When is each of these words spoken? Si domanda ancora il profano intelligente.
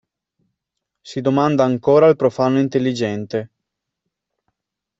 Si 1.03 1.21
domanda 1.21 1.63
ancora 1.63 2.07
il 2.07 2.15
profano 2.15 2.57
intelligente. 2.59 3.49